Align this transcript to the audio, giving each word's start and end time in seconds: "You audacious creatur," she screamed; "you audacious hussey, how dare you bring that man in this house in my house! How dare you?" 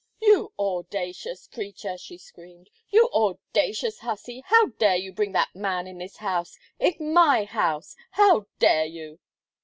"You 0.19 0.51
audacious 0.57 1.45
creatur," 1.45 1.95
she 1.95 2.17
screamed; 2.17 2.71
"you 2.89 3.07
audacious 3.13 3.99
hussey, 3.99 4.41
how 4.47 4.69
dare 4.79 4.95
you 4.95 5.13
bring 5.13 5.31
that 5.33 5.55
man 5.55 5.85
in 5.85 5.99
this 5.99 6.17
house 6.17 6.57
in 6.79 7.13
my 7.13 7.43
house! 7.45 7.95
How 8.09 8.47
dare 8.57 8.85
you?" 8.85 9.19